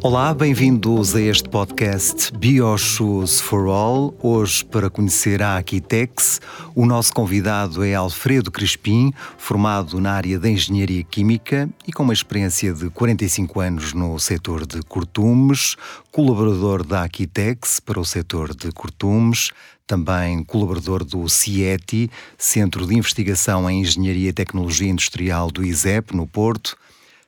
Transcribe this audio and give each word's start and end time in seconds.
Olá, 0.00 0.32
bem-vindos 0.32 1.14
a 1.14 1.20
este 1.20 1.48
podcast 1.48 2.32
BioShoes 2.32 3.40
for 3.40 3.66
All. 3.66 4.14
Hoje, 4.22 4.64
para 4.64 4.88
conhecer 4.88 5.42
a 5.42 5.58
Aquitex, 5.58 6.40
o 6.74 6.86
nosso 6.86 7.12
convidado 7.12 7.84
é 7.84 7.94
Alfredo 7.94 8.50
Crispim, 8.50 9.12
formado 9.36 10.00
na 10.00 10.12
área 10.12 10.38
de 10.38 10.48
Engenharia 10.48 11.02
Química 11.02 11.68
e 11.86 11.92
com 11.92 12.04
uma 12.04 12.14
experiência 12.14 12.72
de 12.72 12.88
45 12.88 13.60
anos 13.60 13.92
no 13.92 14.18
setor 14.18 14.66
de 14.66 14.80
cortumes, 14.82 15.76
colaborador 16.10 16.84
da 16.84 17.02
Aquitex 17.02 17.78
para 17.78 18.00
o 18.00 18.04
setor 18.04 18.54
de 18.54 18.72
cortumes, 18.72 19.50
também 19.88 20.44
colaborador 20.44 21.02
do 21.02 21.28
CIETI, 21.28 22.08
Centro 22.36 22.86
de 22.86 22.94
Investigação 22.94 23.68
em 23.68 23.80
Engenharia 23.80 24.28
e 24.28 24.32
Tecnologia 24.32 24.88
Industrial 24.88 25.50
do 25.50 25.64
ISEP, 25.64 26.14
no 26.14 26.26
Porto 26.26 26.76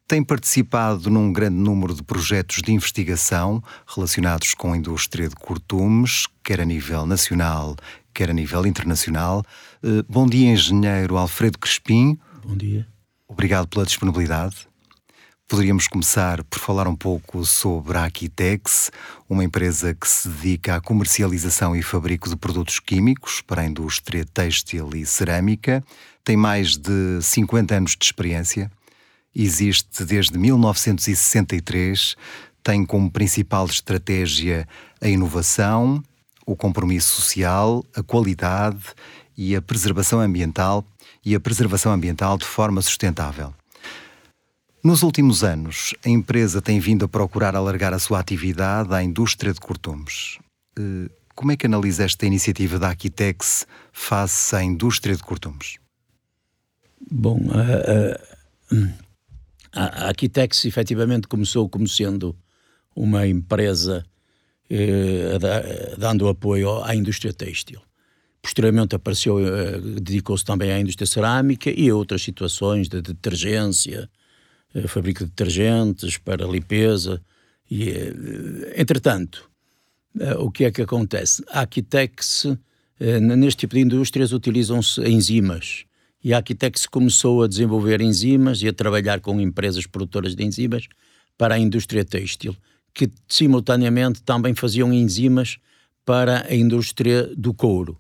tem 0.07 0.25
participado 0.25 1.09
num 1.09 1.33
grande 1.33 1.57
número 1.57 1.95
de 1.95 2.03
projetos 2.03 2.63
de 2.63 2.73
investigação 2.73 3.63
relacionados 3.87 4.55
com 4.55 4.73
a 4.73 4.77
indústria 4.77 5.29
de 5.29 5.37
cortumes, 5.37 6.27
quer 6.43 6.61
a 6.61 6.65
nível 6.65 7.07
nacional, 7.07 7.77
quer 8.13 8.29
a 8.29 8.33
nível 8.33 8.67
internacional. 8.67 9.45
Eh, 9.85 10.03
bom 10.09 10.27
dia, 10.27 10.51
engenheiro 10.51 11.17
Alfredo 11.17 11.61
Crespim. 11.61 12.19
Bom 12.45 12.57
dia. 12.57 12.89
Obrigado 13.29 13.69
pela 13.69 13.87
disponibilidade. 13.87 14.67
Poderíamos 15.51 15.89
começar 15.89 16.45
por 16.45 16.61
falar 16.61 16.87
um 16.87 16.95
pouco 16.95 17.45
sobre 17.45 17.99
a 17.99 18.05
Aquitex, 18.05 18.93
uma 19.29 19.43
empresa 19.43 19.93
que 19.93 20.09
se 20.09 20.29
dedica 20.29 20.77
à 20.77 20.81
comercialização 20.81 21.75
e 21.75 21.83
fabrico 21.83 22.29
de 22.29 22.37
produtos 22.37 22.79
químicos 22.79 23.41
para 23.41 23.63
a 23.63 23.67
indústria 23.67 24.25
têxtil 24.25 24.91
e 24.95 25.05
cerâmica. 25.05 25.83
Tem 26.23 26.37
mais 26.37 26.77
de 26.77 27.21
50 27.21 27.75
anos 27.75 27.97
de 27.99 28.05
experiência 28.05 28.71
existe 29.35 30.05
desde 30.05 30.39
1963, 30.39 32.15
tem 32.63 32.85
como 32.85 33.11
principal 33.11 33.67
estratégia 33.67 34.69
a 35.01 35.09
inovação, 35.09 36.01
o 36.47 36.55
compromisso 36.55 37.21
social, 37.21 37.85
a 37.97 38.05
qualidade 38.05 38.85
e 39.37 39.57
a 39.57 39.61
preservação 39.61 40.21
ambiental 40.21 40.85
e 41.25 41.35
a 41.35 41.41
preservação 41.41 41.93
ambiental 41.93 42.39
de 42.39 42.45
forma 42.45 42.81
sustentável. 42.81 43.53
Nos 44.83 45.03
últimos 45.03 45.45
anos, 45.45 45.95
a 46.05 46.09
empresa 46.09 46.63
tem 46.63 46.81
vindo 46.81 47.05
a 47.05 47.09
procurar 47.09 47.55
alargar 47.55 47.93
a 47.93 47.99
sua 47.99 48.19
atividade 48.19 48.95
à 48.95 49.03
indústria 49.03 49.53
de 49.53 49.61
cortumes. 49.61 50.39
Eh, 50.79 51.11
como 51.35 51.53
é 51.53 51.57
que 51.57 51.67
analisa 51.67 52.05
esta 52.05 52.27
iniciativa 52.27 52.79
da 52.79 52.91
Aquitex 52.91 53.67
face 53.93 54.57
à 54.57 54.63
indústria 54.63 55.15
de 55.15 55.23
cortumes? 55.23 55.77
Bom, 57.11 57.39
uh, 57.41 58.75
uh, 58.75 58.93
a 59.73 60.09
Aquitex 60.09 60.65
efetivamente 60.65 61.29
começou 61.29 61.69
como 61.69 61.87
sendo 61.87 62.37
uma 62.95 63.27
empresa 63.27 64.05
eh, 64.73 65.37
dando 65.99 66.29
apoio 66.29 66.83
à 66.85 66.95
indústria 66.95 67.33
têxtil. 67.33 67.81
Posteriormente 68.41 68.95
apareceu, 68.95 69.39
eh, 69.41 69.81
dedicou-se 70.01 70.45
também 70.45 70.71
à 70.71 70.79
indústria 70.79 71.07
cerâmica 71.07 71.71
e 71.71 71.91
a 71.91 71.95
outras 71.95 72.23
situações 72.23 72.89
de 72.89 73.03
detergência, 73.03 74.09
eh, 74.09 74.20
fabrico 74.87 75.25
de 75.25 75.31
detergentes 75.31 76.19
para 76.19 76.47
limpeza. 76.47 77.21
E, 77.71 77.91
eh, 77.91 78.75
entretanto, 78.77 79.49
eh, 80.19 80.35
o 80.35 80.51
que 80.51 80.65
é 80.65 80.71
que 80.71 80.83
acontece? 80.83 81.45
A 81.49 81.61
Aquitex, 81.61 82.47
eh, 82.99 83.21
neste 83.21 83.61
tipo 83.61 83.75
de 83.75 83.81
indústrias, 83.81 84.33
utilizam-se 84.33 85.01
enzimas 85.03 85.85
e 86.23 86.35
a 86.35 86.39
Aquitex 86.39 86.87
começou 86.87 87.43
a 87.43 87.49
desenvolver 87.49 88.01
enzimas 88.01 88.63
e 88.63 88.69
a 88.69 88.73
trabalhar 88.73 89.21
com 89.21 89.41
empresas 89.41 89.87
produtoras 89.87 90.35
de 90.35 90.45
enzimas 90.45 90.87
para 91.39 91.55
a 91.55 91.59
indústria 91.59 92.05
têxtil, 92.05 92.55
que 92.93 93.11
simultaneamente 93.27 94.23
também 94.23 94.55
faziam 94.55 94.93
enzimas 94.93 95.59
para 96.05 96.47
a 96.47 96.55
indústria 96.55 97.31
do 97.37 97.55
couro. 97.55 97.99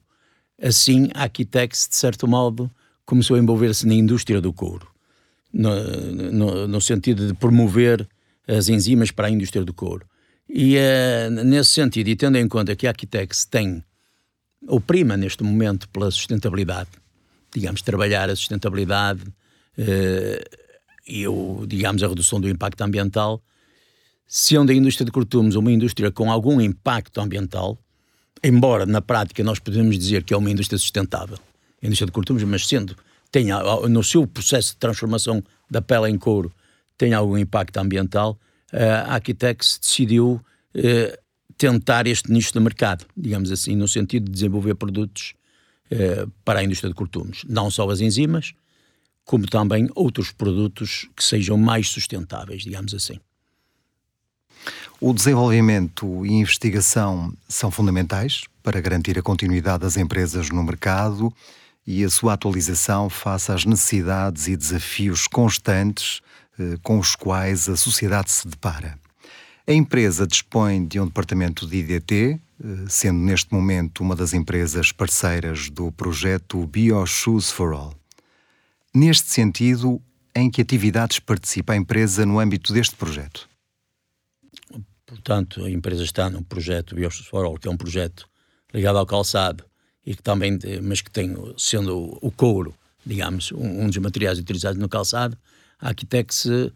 Assim, 0.61 1.09
a 1.15 1.25
Aquitex, 1.25 1.89
de 1.89 1.97
certo 1.97 2.28
modo, 2.28 2.71
começou 3.06 3.37
a 3.37 3.39
envolver-se 3.39 3.87
na 3.87 3.95
indústria 3.95 4.41
do 4.41 4.53
couro, 4.53 4.87
no, 5.53 6.33
no, 6.33 6.69
no, 6.69 6.81
sentido 6.81 7.27
de 7.27 7.34
promover 7.34 8.06
as 8.47 8.69
enzimas 8.69 9.11
para 9.11 9.28
a 9.28 9.31
indústria 9.31 9.65
do 9.65 9.72
couro. 9.72 10.06
E 10.49 10.77
uh, 10.77 11.31
nesse 11.44 11.71
sentido, 11.71 12.09
e 12.09 12.16
tendo 12.16 12.38
em 12.38 12.49
conta 12.49 12.75
que 12.75 12.87
a 12.87 12.91
Aquitex 12.91 13.44
tem, 13.44 13.84
ou 14.66 14.81
prima 14.81 15.16
neste 15.16 15.43
momento 15.43 15.89
pela 15.89 16.10
sustentabilidade, 16.10 16.91
digamos, 17.55 17.83
trabalhar 17.83 18.28
a 18.28 18.37
sustentabilidade 18.37 19.22
uh, 19.22 20.59
e, 21.06 21.27
o, 21.27 21.65
digamos, 21.66 22.03
a 22.03 22.09
redução 22.09 22.41
do 22.41 22.49
impacto 22.49 22.81
ambiental, 22.83 23.43
sendo 24.27 24.71
a 24.71 24.75
indústria 24.75 25.05
de 25.05 25.10
cortumes 25.10 25.56
uma 25.56 25.72
indústria 25.72 26.10
com 26.10 26.31
algum 26.31 26.60
impacto 26.60 27.21
ambiental, 27.21 27.78
embora 28.43 28.87
na 28.87 29.00
prática 29.00 29.43
nós 29.43 29.59
podemos 29.59 29.99
dizer 29.99 30.22
que 30.22 30.33
é 30.33 30.37
uma 30.37 30.50
indústria 30.50 30.78
sustentável, 30.78 31.39
a 31.83 31.87
indústria 31.87 32.06
de 32.06 32.12
cortumes, 32.12 32.43
mas 32.44 32.66
sendo, 32.66 32.97
tenha 33.31 33.61
no 33.89 34.03
seu 34.03 34.27
processo 34.27 34.73
de 34.73 34.77
transformação 34.79 35.43
da 35.71 35.81
pele 35.81 36.09
em 36.09 36.19
couro, 36.19 36.53
tem 36.99 37.15
algum 37.15 37.39
impacto 37.39 37.77
ambiental, 37.79 38.39
a 38.73 39.15
Arquitex 39.15 39.79
decidiu 39.81 40.41
uh, 40.75 41.19
tentar 41.57 42.07
este 42.07 42.33
nicho 42.33 42.53
de 42.53 42.61
mercado, 42.61 43.05
digamos 43.17 43.51
assim, 43.51 43.77
no 43.77 43.87
sentido 43.87 44.25
de 44.25 44.33
desenvolver 44.33 44.75
produtos 44.75 45.35
eh, 45.91 46.25
para 46.45 46.61
a 46.61 46.65
indústria 46.65 46.89
de 46.89 46.95
cortumes. 46.95 47.43
Não 47.49 47.71
só 47.71 47.91
as 47.91 48.01
enzimas, 48.01 48.55
como 49.25 49.47
também 49.47 49.89
outros 49.95 50.31
produtos 50.31 51.07
que 51.17 51.23
sejam 51.23 51.59
mais 51.59 51.89
sustentáveis, 51.89 52.63
digamos 52.63 52.95
assim. 52.95 53.19
O 55.01 55.13
desenvolvimento 55.13 56.25
e 56.25 56.33
investigação 56.33 57.33
são 57.49 57.71
fundamentais 57.71 58.45
para 58.63 58.81
garantir 58.81 59.19
a 59.19 59.23
continuidade 59.23 59.81
das 59.81 59.97
empresas 59.97 60.49
no 60.49 60.63
mercado 60.63 61.35
e 61.87 62.05
a 62.05 62.11
sua 62.11 62.35
atualização 62.35 63.09
face 63.09 63.51
às 63.51 63.65
necessidades 63.65 64.49
e 64.49 64.57
desafios 64.57 65.27
constantes 65.27 66.21
eh, 66.59 66.77
com 66.83 66.99
os 66.99 67.15
quais 67.17 67.69
a 67.69 67.77
sociedade 67.77 68.31
se 68.31 68.47
depara. 68.47 68.99
A 69.67 69.73
empresa 69.73 70.27
dispõe 70.27 70.85
de 70.85 71.01
um 71.01 71.07
departamento 71.07 71.67
de 71.67 71.79
IDT, 71.79 72.15
eh, 72.33 72.39
sendo 72.89 73.19
neste 73.19 73.53
momento 73.53 74.01
uma 74.01 74.15
das 74.15 74.35
empresas 74.35 74.93
parceiras 74.93 75.71
do 75.71 75.91
projeto 75.93 76.67
BioShoes 76.67 77.51
for 77.51 77.73
All. 77.73 77.95
Neste 78.95 79.31
sentido, 79.31 80.01
em 80.35 80.51
que 80.51 80.61
atividades 80.61 81.19
participa 81.19 81.73
a 81.73 81.77
empresa 81.77 82.27
no 82.27 82.39
âmbito 82.39 82.73
deste 82.73 82.95
projeto? 82.95 83.49
Portanto, 85.07 85.65
a 85.65 85.71
empresa 85.71 86.05
está 86.05 86.29
no 86.29 86.45
projeto 86.45 86.95
BioShoes 86.95 87.27
for 87.27 87.45
All, 87.45 87.59
que 87.59 87.69
é 87.69 87.71
um 87.71 87.77
projeto 87.77 88.29
ligado 88.73 88.99
ao 88.99 89.07
calçado 89.07 89.70
e 90.05 90.15
que 90.15 90.22
também, 90.22 90.59
mas 90.83 91.00
que 91.00 91.11
tem, 91.11 91.34
sendo 91.56 92.19
o 92.21 92.31
couro, 92.31 92.75
digamos, 93.05 93.53
um, 93.53 93.84
um 93.84 93.87
dos 93.87 93.97
materiais 93.99 94.38
utilizados 94.38 94.81
no 94.81 94.88
calçado, 94.88 95.37
a 95.78 95.88
Arquitex 95.88 96.47
uh, 96.47 96.72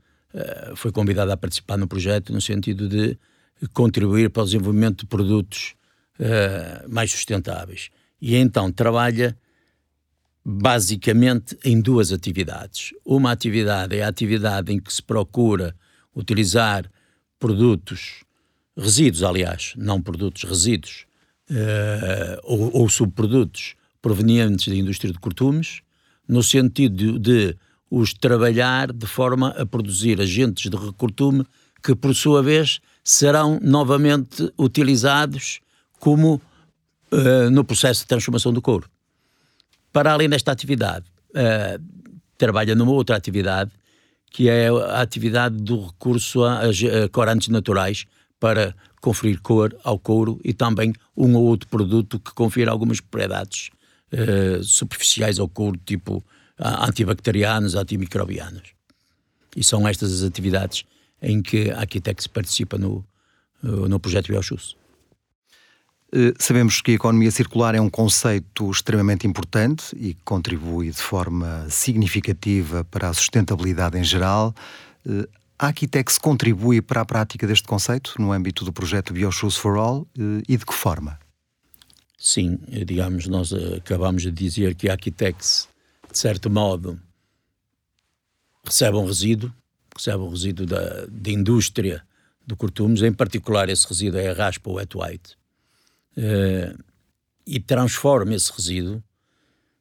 foi 0.76 0.90
convidada 0.92 1.32
a 1.32 1.36
participar 1.36 1.76
no 1.76 1.86
projeto 1.86 2.32
no 2.32 2.40
sentido 2.40 2.88
de 2.88 3.18
contribuir 3.72 4.30
para 4.30 4.42
o 4.42 4.46
desenvolvimento 4.46 5.00
de 5.00 5.06
produtos 5.06 5.74
uh, 6.18 6.88
mais 6.88 7.10
sustentáveis. 7.10 7.90
E 8.20 8.36
então 8.36 8.70
trabalha 8.70 9.36
basicamente 10.44 11.58
em 11.64 11.80
duas 11.80 12.12
atividades. 12.12 12.92
Uma 13.04 13.32
atividade 13.32 13.96
é 13.96 14.02
a 14.02 14.08
atividade 14.08 14.72
em 14.72 14.78
que 14.78 14.92
se 14.92 15.02
procura 15.02 15.74
utilizar 16.14 16.90
produtos, 17.38 18.24
resíduos, 18.76 19.22
aliás, 19.22 19.72
não 19.76 20.00
produtos, 20.00 20.44
resíduos, 20.44 21.06
uh, 21.50 22.40
ou, 22.44 22.82
ou, 22.82 22.88
subprodutos 22.88 23.74
provenientes 24.00 24.68
da 24.68 24.74
indústria 24.74 25.12
de 25.12 25.18
cortumes, 25.18 25.80
no 26.26 26.42
sentido 26.42 27.18
de, 27.18 27.18
de 27.18 27.56
os 27.90 28.12
trabalhar 28.12 28.92
de 28.92 29.06
forma 29.06 29.50
a 29.50 29.64
produzir 29.64 30.20
agentes 30.20 30.70
de 30.70 30.76
recortume 30.76 31.46
que, 31.82 31.94
por 31.94 32.14
sua 32.14 32.42
vez, 32.42 32.80
serão 33.02 33.60
novamente 33.62 34.52
utilizados 34.58 35.60
como 36.00 36.40
uh, 37.12 37.50
no 37.50 37.64
processo 37.64 38.00
de 38.00 38.06
transformação 38.06 38.52
do 38.52 38.62
couro. 38.62 38.88
Para 39.92 40.12
além 40.12 40.28
desta 40.28 40.50
atividade, 40.50 41.06
uh, 41.30 41.82
trabalha 42.36 42.74
numa 42.74 42.92
outra 42.92 43.16
atividade, 43.16 43.70
que 44.30 44.48
é 44.48 44.68
a 44.68 45.00
atividade 45.00 45.56
do 45.56 45.86
recurso 45.86 46.42
a, 46.42 46.62
a 46.62 47.08
corantes 47.12 47.48
naturais 47.48 48.06
para 48.38 48.74
conferir 49.00 49.40
cor 49.40 49.76
ao 49.84 49.98
couro 49.98 50.40
e 50.44 50.52
também 50.52 50.92
um 51.16 51.34
ou 51.34 51.44
outro 51.44 51.68
produto 51.68 52.18
que 52.18 52.32
confira 52.32 52.70
algumas 52.70 53.00
propriedades 53.00 53.70
uh, 54.12 54.62
superficiais 54.62 55.38
ao 55.38 55.48
couro, 55.48 55.78
tipo 55.84 56.24
antibacterianas, 56.58 57.74
antimicrobianas. 57.74 58.68
E 59.56 59.62
são 59.64 59.86
estas 59.86 60.12
as 60.12 60.22
atividades 60.22 60.84
em 61.20 61.42
que 61.42 61.70
a 61.70 61.80
Arquitex 61.80 62.26
participa 62.26 62.78
no, 62.78 63.04
no 63.62 63.98
projeto 63.98 64.28
Biochus. 64.28 64.76
Eh, 66.16 66.32
sabemos 66.38 66.80
que 66.80 66.92
a 66.92 66.94
economia 66.94 67.30
circular 67.32 67.74
é 67.74 67.80
um 67.80 67.90
conceito 67.90 68.70
extremamente 68.70 69.26
importante 69.26 69.96
e 69.96 70.14
contribui 70.24 70.90
de 70.90 71.02
forma 71.02 71.66
significativa 71.68 72.84
para 72.84 73.08
a 73.08 73.12
sustentabilidade 73.12 73.98
em 73.98 74.04
geral. 74.04 74.54
Eh, 75.58 75.64
a 75.64 75.68
Aquitex 75.68 76.18
contribui 76.18 76.80
para 76.82 77.00
a 77.00 77.04
prática 77.04 77.46
deste 77.46 77.66
conceito 77.66 78.14
no 78.18 78.32
âmbito 78.32 78.64
do 78.64 78.72
projeto 78.72 79.12
BioShoes 79.12 79.56
for 79.56 79.76
All 79.76 80.06
eh, 80.18 80.42
e 80.48 80.56
de 80.56 80.64
que 80.66 80.74
forma? 80.74 81.18
Sim, 82.18 82.58
digamos, 82.86 83.26
nós 83.26 83.52
acabamos 83.52 84.22
de 84.22 84.30
dizer 84.30 84.74
que 84.74 84.88
a 84.88 84.94
Aquitex, 84.94 85.68
de 86.10 86.18
certo 86.18 86.48
modo, 86.48 86.98
recebe 88.64 88.96
um 88.96 89.04
resíduo, 89.04 89.52
recebe 89.94 90.22
um 90.22 90.30
resíduo 90.30 90.66
da, 90.66 91.06
da 91.06 91.30
indústria 91.30 92.02
do 92.46 92.56
cortumes, 92.56 93.02
em 93.02 93.12
particular 93.12 93.68
esse 93.68 93.86
resíduo 93.86 94.18
é 94.18 94.28
a 94.28 94.32
raspa 94.32 94.70
wet 94.70 94.96
white, 94.96 95.36
uh, 96.16 96.82
e 97.46 97.60
transforma 97.60 98.34
esse 98.34 98.50
resíduo 98.52 99.02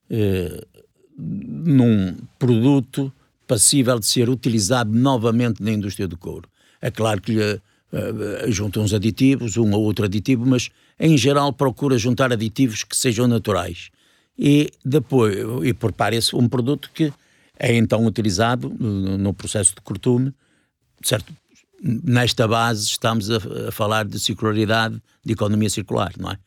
uh, 0.09 0.83
num 1.17 2.17
produto 2.37 3.13
passível 3.53 3.99
de 3.99 4.07
ser 4.07 4.29
utilizado 4.29 4.91
novamente 4.91 5.61
na 5.61 5.71
indústria 5.71 6.07
do 6.07 6.17
couro. 6.17 6.49
É 6.81 6.89
claro 6.89 7.21
que 7.21 7.33
lhe 7.33 7.53
uh, 7.53 7.61
junta 8.51 8.79
uns 8.79 8.93
aditivos, 8.95 9.57
um 9.57 9.71
ou 9.73 9.83
outro 9.83 10.05
aditivo, 10.05 10.43
mas 10.43 10.71
em 10.99 11.15
geral 11.15 11.53
procura 11.53 11.95
juntar 11.99 12.33
aditivos 12.33 12.83
que 12.83 12.97
sejam 12.97 13.27
naturais. 13.27 13.91
E 14.35 14.71
depois, 14.83 15.35
e 15.63 15.71
prepara-se 15.71 16.35
um 16.35 16.49
produto 16.49 16.89
que 16.95 17.13
é 17.59 17.75
então 17.75 18.03
utilizado 18.07 18.75
no, 18.79 19.19
no 19.19 19.33
processo 19.35 19.75
de 19.75 19.81
cortume, 19.81 20.33
certo? 21.03 21.31
nesta 21.79 22.47
base 22.47 22.85
estamos 22.87 23.29
a, 23.29 23.37
a, 23.67 23.71
falar 23.71 24.05
de 24.05 24.19
circularidade, 24.19 24.99
de 25.23 25.33
economia 25.33 25.69
circular, 25.69 26.11
não 26.17 26.31
é? 26.31 26.39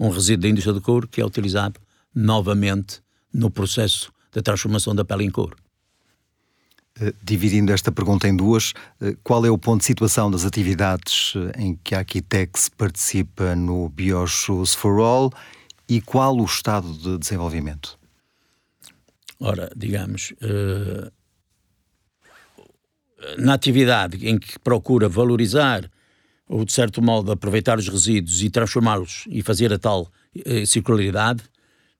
Um 0.00 0.08
resíduo 0.08 0.42
da 0.42 0.48
indústria 0.48 0.72
do 0.72 0.80
couro 0.80 1.06
que 1.06 1.20
é 1.20 1.26
utilizado 1.26 1.78
novamente 2.14 3.02
no 3.30 3.50
processo 3.50 4.10
da 4.32 4.40
transformação 4.40 4.94
da 4.94 5.04
pele 5.04 5.24
em 5.24 5.30
couro. 5.30 5.63
Eh, 7.00 7.12
dividindo 7.22 7.72
esta 7.72 7.90
pergunta 7.90 8.28
em 8.28 8.36
duas, 8.36 8.72
eh, 9.00 9.16
qual 9.24 9.44
é 9.44 9.50
o 9.50 9.58
ponto 9.58 9.80
de 9.80 9.86
situação 9.86 10.30
das 10.30 10.44
atividades 10.44 11.34
eh, 11.34 11.62
em 11.62 11.74
que 11.82 11.92
a 11.92 11.98
Aquitex 11.98 12.68
participa 12.68 13.56
no 13.56 13.88
BioShoes 13.88 14.74
for 14.74 15.00
All 15.00 15.32
e 15.88 16.00
qual 16.00 16.36
o 16.36 16.44
estado 16.44 16.92
de 16.92 17.18
desenvolvimento? 17.18 17.98
Ora, 19.40 19.70
digamos, 19.76 20.32
na 23.36 23.52
atividade 23.52 24.26
em 24.26 24.38
que 24.38 24.58
procura 24.60 25.08
valorizar 25.08 25.90
ou, 26.48 26.64
de 26.64 26.72
certo 26.72 27.02
modo, 27.02 27.32
aproveitar 27.32 27.76
os 27.76 27.88
resíduos 27.88 28.42
e 28.42 28.48
transformá-los 28.48 29.24
e 29.28 29.42
fazer 29.42 29.72
a 29.72 29.78
tal 29.78 30.08
circularidade, 30.64 31.42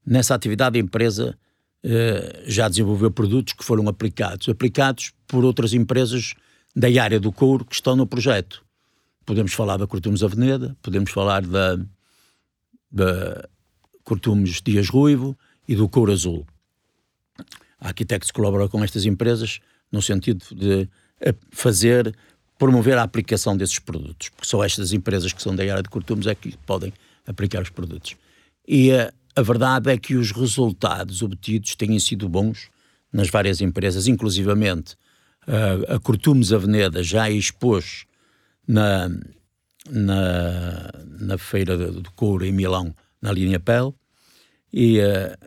nessa 0.06 0.35
atividade 0.35 0.79
a 0.79 0.81
empresa 0.81 1.37
já 2.46 2.69
desenvolveu 2.69 3.10
produtos 3.10 3.52
que 3.52 3.64
foram 3.64 3.88
aplicados, 3.88 4.48
aplicados 4.48 5.12
por 5.26 5.44
outras 5.44 5.75
empresas 5.75 6.34
da 6.75 6.88
área 7.02 7.20
do 7.20 7.31
couro 7.31 7.64
que 7.64 7.75
estão 7.75 7.94
no 7.94 8.06
projeto. 8.06 8.64
Podemos 9.26 9.52
falar 9.52 9.76
da 9.76 9.86
Cortumes 9.86 10.22
Avenida, 10.22 10.76
podemos 10.82 11.10
falar 11.10 11.42
da, 11.46 11.78
da 12.90 13.48
Cortumes 14.02 14.60
Dias 14.62 14.88
Ruivo 14.88 15.36
e 15.69 15.75
do 15.75 15.88
Couro 15.88 16.12
Azul. 16.12 16.46
A 17.81 17.88
Arquitex 17.88 18.31
colabora 18.31 18.69
com 18.69 18.82
estas 18.82 19.04
empresas 19.04 19.60
no 19.92 20.02
sentido 20.02 20.44
de 20.52 20.88
a 21.20 21.34
fazer, 21.50 22.14
promover 22.58 22.98
a 22.98 23.02
aplicação 23.02 23.56
desses 23.56 23.78
produtos, 23.78 24.28
porque 24.31 24.46
só 24.46 24.64
estas 24.64 24.92
empresas 24.92 25.32
que 25.32 25.42
são 25.42 25.54
da 25.54 25.62
área 25.62 25.82
de 25.82 25.88
cortumes 25.88 26.26
é 26.26 26.34
que 26.34 26.56
podem 26.66 26.92
aplicar 27.26 27.62
os 27.62 27.70
produtos. 27.70 28.16
E 28.66 28.90
a, 29.36 29.42
verdade 29.42 29.90
é 29.90 29.98
que 29.98 30.14
os 30.14 30.31
resultados 30.32 31.22
obtidos 31.22 31.75
têm 31.75 31.98
sido 31.98 32.28
bons 32.28 32.69
nas 33.12 33.28
várias 33.28 33.60
empresas, 33.60 34.06
inclusivamente 34.06 34.96
a, 35.46 35.94
a 35.94 36.00
Cortumes 36.00 36.52
Avenida 36.52 37.02
já 37.02 37.31
expôs 37.31 38.04
na, 38.66 39.08
na, 39.88 40.90
na 41.20 41.38
Feira 41.38 41.76
do 41.76 42.10
Couro 42.12 42.44
em 42.44 42.52
Milão, 42.52 42.94
na 43.20 43.32
linha 43.32 43.60
PEL, 43.60 43.94
e, 44.72 44.98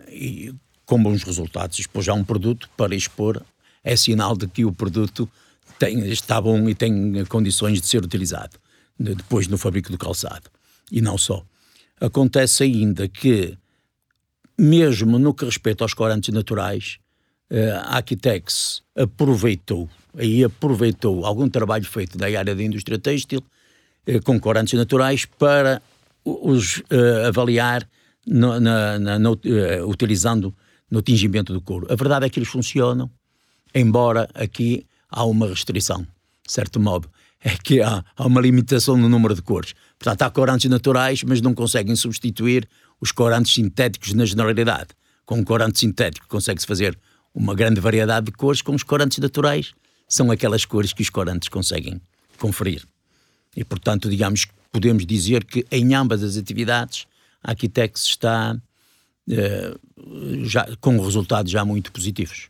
e 0.10 0.54
com 0.86 1.02
bons 1.02 1.24
resultados. 1.24 1.80
Expôs 1.80 2.06
já 2.06 2.14
um 2.14 2.24
produto 2.24 2.70
para 2.78 2.96
expor, 2.96 3.42
é 3.84 3.96
sinal 3.96 4.36
de 4.38 4.48
que 4.48 4.64
o 4.66 4.72
produto 4.72 5.30
tem, 5.78 6.08
está 6.10 6.40
bom 6.40 6.70
e 6.70 6.76
tem 6.76 7.26
condições 7.26 7.82
de 7.82 7.88
ser 7.88 8.04
utilizado 8.04 8.58
depois 9.00 9.48
no 9.48 9.58
fabrico 9.58 9.92
do 9.92 9.98
calçado. 9.98 10.50
E 10.92 11.02
não 11.02 11.18
só. 11.18 11.44
Acontece 12.00 12.64
ainda 12.64 13.08
que, 13.08 13.58
mesmo 14.58 15.20
no 15.20 15.34
que 15.34 15.46
respeita 15.46 15.84
aos 15.84 15.94
corantes 15.94 16.34
naturais, 16.34 17.00
eh, 17.50 17.72
a 17.72 17.98
Aquitex 17.98 18.82
aproveitou, 18.96 19.90
aí 20.18 20.44
aproveitou 20.44 21.26
algum 21.26 21.48
trabalho 21.48 21.86
feito 21.86 22.18
da 22.18 22.26
área 22.26 22.56
da 22.56 22.64
indústria 22.64 22.98
têxtil 22.98 23.44
eh, 24.06 24.20
com 24.20 24.40
corantes 24.40 24.74
naturais 24.74 25.26
para 25.26 25.82
os 26.26 26.80
uh, 26.92 27.28
avaliar 27.28 27.88
na, 28.26 28.60
na, 29.00 29.20
no, 29.20 29.40
utilizando 29.88 30.54
no 30.92 31.02
tingimento 31.02 31.54
do 31.54 31.62
couro. 31.62 31.88
A 31.90 31.96
verdade 31.96 32.26
é 32.26 32.30
que 32.30 32.38
eles 32.38 32.50
funcionam, 32.50 33.10
embora 33.74 34.30
aqui 34.34 34.86
há 35.10 35.24
uma 35.24 35.48
restrição, 35.48 36.06
certo 36.46 36.82
modo. 36.82 37.10
É 37.42 37.56
que 37.56 37.82
há, 37.82 38.04
há 38.16 38.26
uma 38.26 38.42
limitação 38.42 38.98
no 38.98 39.08
número 39.08 39.36
de 39.36 39.42
cores. 39.42 39.74
Portanto, 39.98 40.22
há 40.24 40.30
corantes 40.30 40.70
naturais, 40.70 41.24
mas 41.24 41.42
não 41.42 41.54
conseguem 41.54 41.96
substituir 41.96 42.68
os 43.00 43.12
corantes 43.12 43.54
sintéticos 43.54 44.14
na 44.14 44.26
generalidade. 44.26 44.90
Com 45.26 45.40
um 45.40 45.44
corante 45.44 45.80
sintético 45.80 46.28
consegue-se 46.28 46.66
fazer 46.66 46.98
uma 47.34 47.54
grande 47.54 47.80
variedade 47.80 48.28
de 48.28 48.32
cores, 48.32 48.62
com 48.62 48.74
os 48.74 48.84
corantes 48.84 49.20
naturais 49.20 49.74
são 50.08 50.32
aquelas 50.32 50.66
cores 50.66 50.94
que 50.94 51.02
os 51.02 51.10
corantes 51.10 51.50
conseguem 51.50 52.02
conferir. 52.40 52.84
E, 53.56 53.64
portanto, 53.64 54.10
digamos 54.10 54.48
podemos 54.72 55.06
dizer 55.06 55.44
que 55.44 55.66
em 55.72 55.96
ambas 55.96 56.24
as 56.24 56.38
atividades 56.38 57.08
a 57.44 57.52
Aquitex 57.52 58.04
está 58.04 58.56
eh, 59.30 59.76
já, 60.44 60.68
com 60.80 61.00
resultados 61.00 61.52
já 61.52 61.66
muito 61.66 61.92
positivos. 61.92 62.50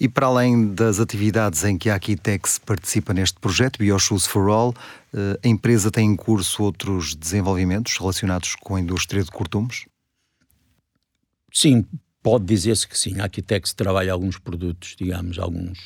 E 0.00 0.08
para 0.08 0.26
além 0.26 0.74
das 0.74 1.00
atividades 1.00 1.64
em 1.64 1.76
que 1.76 1.90
a 1.90 1.96
Aquitex 1.96 2.58
participa 2.58 3.12
neste 3.12 3.40
projeto, 3.40 3.78
BioShoes 3.78 4.26
for 4.26 4.48
All, 4.48 4.72
eh, 5.12 5.40
a 5.44 5.48
empresa 5.48 5.90
tem 5.90 6.08
em 6.08 6.14
curso 6.14 6.62
outros 6.62 7.16
desenvolvimentos 7.16 7.96
relacionados 7.98 8.54
com 8.54 8.76
a 8.76 8.80
indústria 8.80 9.24
de 9.24 9.30
cortumes? 9.30 9.86
Sim, 11.52 11.84
pode 12.22 12.44
dizer-se 12.44 12.86
que 12.86 12.96
sim. 12.96 13.18
A 13.18 13.24
Aquitex 13.24 13.74
trabalha 13.74 14.12
alguns 14.12 14.38
produtos, 14.38 14.94
digamos, 14.96 15.36
alguns 15.36 15.80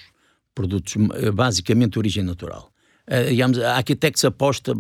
produtos 0.54 0.94
eh, 1.14 1.30
basicamente 1.30 1.92
de 1.92 1.98
origem 1.98 2.22
natural. 2.22 2.70
Uh, 3.10 3.30
digamos, 3.30 3.58
a 3.58 3.78
Aquitex 3.78 4.24
aposta 4.26 4.74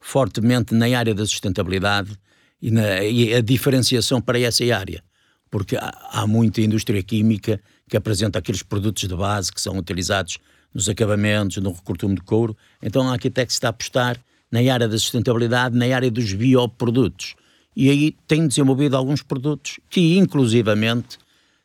fortemente 0.00 0.74
na 0.74 0.86
área 0.98 1.14
da 1.14 1.26
sustentabilidade 1.26 2.18
e, 2.62 2.70
na, 2.70 3.02
e 3.04 3.34
a 3.34 3.42
diferenciação 3.42 4.20
para 4.20 4.40
essa 4.40 4.64
área, 4.74 5.04
porque 5.50 5.76
há, 5.76 5.92
há 6.12 6.26
muita 6.26 6.62
indústria 6.62 7.02
química 7.02 7.60
que 7.90 7.96
apresenta 7.96 8.38
aqueles 8.38 8.62
produtos 8.62 9.08
de 9.08 9.14
base 9.14 9.52
que 9.52 9.60
são 9.60 9.76
utilizados 9.76 10.38
nos 10.72 10.88
acabamentos, 10.88 11.56
no 11.56 11.72
recortume 11.72 12.14
de 12.14 12.22
couro. 12.22 12.56
Então 12.80 13.08
a 13.08 13.12
Arquitex 13.12 13.54
está 13.54 13.66
a 13.66 13.70
apostar 13.70 14.16
na 14.50 14.60
área 14.72 14.88
da 14.88 14.96
sustentabilidade, 14.96 15.76
na 15.76 15.94
área 15.94 16.10
dos 16.10 16.32
bioprodutos. 16.32 17.34
E 17.74 17.90
aí 17.90 18.16
tem 18.26 18.46
desenvolvido 18.46 18.96
alguns 18.96 19.22
produtos 19.22 19.80
que, 19.88 20.16
inclusivamente, 20.16 21.18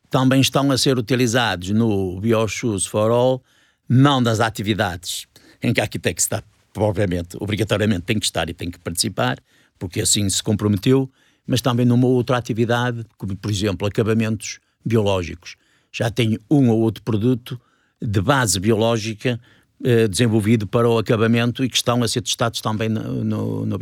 também 0.09 0.41
estão 0.41 0.71
a 0.71 0.77
ser 0.77 0.97
utilizados 0.97 1.69
no 1.69 2.19
BioShoes 2.19 2.85
for 2.85 3.11
All, 3.11 3.43
não 3.87 4.21
das 4.21 4.39
atividades 4.39 5.27
em 5.61 5.73
que 5.73 5.79
a 5.79 5.83
Arquitex 5.83 6.23
está, 6.23 6.43
propriamente, 6.73 7.37
obrigatoriamente 7.39 8.01
tem 8.01 8.19
que 8.19 8.25
estar 8.25 8.49
e 8.49 8.53
tem 8.53 8.69
que 8.69 8.79
participar, 8.79 9.39
porque 9.77 10.01
assim 10.01 10.27
se 10.29 10.41
comprometeu, 10.41 11.09
mas 11.45 11.61
também 11.61 11.85
numa 11.85 12.07
outra 12.07 12.37
atividade, 12.37 13.05
como, 13.17 13.35
por 13.35 13.49
exemplo, 13.51 13.87
acabamentos 13.87 14.59
biológicos 14.83 15.55
já 15.95 16.11
tem 16.11 16.37
um 16.51 16.69
ou 16.69 16.81
outro 16.81 17.01
produto 17.01 17.59
de 18.01 18.19
base 18.19 18.59
biológica 18.59 19.39
eh, 19.81 20.09
desenvolvido 20.09 20.67
para 20.67 20.89
o 20.89 20.97
acabamento 20.97 21.63
e 21.63 21.69
que 21.69 21.77
estão 21.77 22.03
a 22.03 22.07
ser 22.07 22.21
testados 22.21 22.59
também 22.59 22.89
no, 22.89 23.23
no, 23.23 23.65
no. 23.65 23.79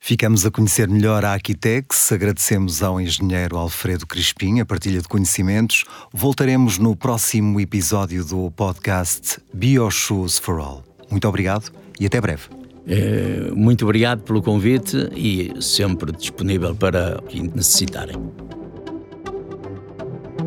Ficamos 0.00 0.44
a 0.44 0.50
conhecer 0.50 0.88
melhor 0.88 1.24
a 1.24 1.34
Aquitex, 1.34 2.10
agradecemos 2.10 2.82
ao 2.82 3.00
engenheiro 3.00 3.56
Alfredo 3.56 4.04
Crispim 4.04 4.58
a 4.58 4.66
partilha 4.66 5.00
de 5.00 5.08
conhecimentos. 5.08 5.84
Voltaremos 6.12 6.78
no 6.78 6.96
próximo 6.96 7.60
episódio 7.60 8.24
do 8.24 8.50
podcast 8.50 9.38
BioShoes 9.54 10.38
for 10.38 10.58
All. 10.58 10.84
Muito 11.08 11.26
obrigado 11.28 11.72
e 12.00 12.06
até 12.06 12.20
breve. 12.20 12.48
É, 12.86 13.50
muito 13.52 13.84
obrigado 13.84 14.22
pelo 14.22 14.42
convite 14.42 14.96
e 15.14 15.52
sempre 15.60 16.10
disponível 16.12 16.74
para 16.74 17.18
o 17.18 17.22
que 17.22 17.40
necessitarem. 17.40 18.16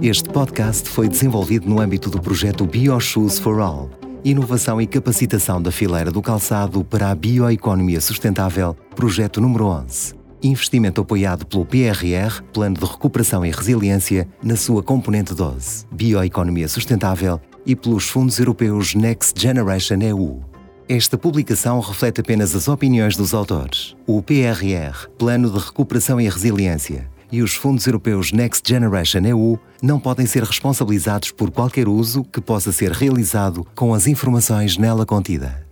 Este 0.01 0.29
podcast 0.29 0.87
foi 0.87 1.09
desenvolvido 1.09 1.67
no 1.67 1.81
âmbito 1.81 2.09
do 2.09 2.21
projeto 2.21 2.65
BioShoes 2.65 3.37
for 3.37 3.59
All. 3.59 3.89
Inovação 4.23 4.81
e 4.81 4.87
capacitação 4.87 5.61
da 5.61 5.73
fileira 5.73 6.09
do 6.09 6.21
calçado 6.21 6.85
para 6.85 7.11
a 7.11 7.15
bioeconomia 7.15 7.99
sustentável, 7.99 8.77
projeto 8.95 9.41
número 9.41 9.65
11. 9.65 10.13
Investimento 10.41 11.01
apoiado 11.01 11.45
pelo 11.45 11.65
PRR, 11.65 12.41
Plano 12.53 12.77
de 12.77 12.85
Recuperação 12.85 13.45
e 13.45 13.51
Resiliência, 13.51 14.25
na 14.41 14.55
sua 14.55 14.81
componente 14.81 15.33
12, 15.35 15.85
Bioeconomia 15.91 16.69
Sustentável, 16.69 17.41
e 17.65 17.75
pelos 17.75 18.05
fundos 18.05 18.39
europeus 18.39 18.95
Next 18.95 19.37
Generation 19.37 19.99
EU. 20.01 20.41
Esta 20.87 21.17
publicação 21.17 21.77
reflete 21.81 22.21
apenas 22.21 22.55
as 22.55 22.69
opiniões 22.69 23.17
dos 23.17 23.33
autores. 23.33 23.97
O 24.07 24.21
PRR, 24.21 25.09
Plano 25.17 25.51
de 25.51 25.59
Recuperação 25.59 26.21
e 26.21 26.29
Resiliência, 26.29 27.09
e 27.31 27.41
os 27.41 27.53
fundos 27.53 27.86
europeus 27.86 28.31
Next 28.31 28.67
Generation 28.67 29.25
EU 29.25 29.59
não 29.81 30.00
podem 30.00 30.25
ser 30.25 30.43
responsabilizados 30.43 31.31
por 31.31 31.51
qualquer 31.51 31.88
uso 31.88 32.24
que 32.24 32.41
possa 32.41 32.71
ser 32.71 32.91
realizado 32.91 33.65
com 33.75 33.93
as 33.93 34.07
informações 34.07 34.77
nela 34.77 35.05
contidas. 35.05 35.68